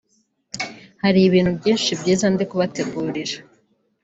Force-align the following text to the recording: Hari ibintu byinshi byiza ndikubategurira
Hari 1.03 1.19
ibintu 1.23 1.51
byinshi 1.59 1.91
byiza 1.99 2.25
ndikubategurira 2.33 3.35